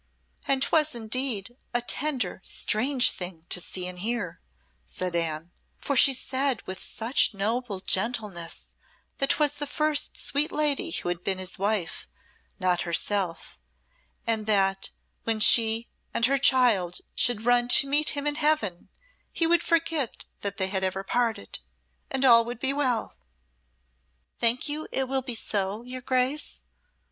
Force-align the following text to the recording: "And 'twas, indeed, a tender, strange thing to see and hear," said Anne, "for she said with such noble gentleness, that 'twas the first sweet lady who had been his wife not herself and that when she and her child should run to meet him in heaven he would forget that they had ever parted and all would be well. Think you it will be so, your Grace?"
"And 0.47 0.63
'twas, 0.63 0.95
indeed, 0.95 1.57
a 1.75 1.81
tender, 1.83 2.41
strange 2.43 3.11
thing 3.11 3.45
to 3.49 3.61
see 3.61 3.85
and 3.85 3.99
hear," 3.99 4.41
said 4.83 5.15
Anne, 5.15 5.51
"for 5.77 5.95
she 5.95 6.11
said 6.11 6.63
with 6.65 6.79
such 6.81 7.35
noble 7.35 7.79
gentleness, 7.79 8.73
that 9.19 9.29
'twas 9.29 9.53
the 9.57 9.67
first 9.67 10.17
sweet 10.17 10.51
lady 10.51 10.89
who 10.89 11.09
had 11.09 11.23
been 11.23 11.37
his 11.37 11.59
wife 11.59 12.07
not 12.59 12.81
herself 12.81 13.59
and 14.25 14.47
that 14.47 14.89
when 15.25 15.39
she 15.39 15.87
and 16.15 16.25
her 16.25 16.39
child 16.39 17.01
should 17.13 17.45
run 17.45 17.67
to 17.67 17.87
meet 17.87 18.17
him 18.17 18.25
in 18.25 18.33
heaven 18.41 18.89
he 19.31 19.45
would 19.45 19.61
forget 19.61 20.23
that 20.39 20.57
they 20.57 20.69
had 20.69 20.83
ever 20.83 21.03
parted 21.03 21.59
and 22.09 22.25
all 22.25 22.43
would 22.43 22.59
be 22.59 22.73
well. 22.73 23.15
Think 24.39 24.67
you 24.67 24.87
it 24.91 25.07
will 25.07 25.21
be 25.21 25.35
so, 25.35 25.83
your 25.83 26.01
Grace?" 26.01 26.63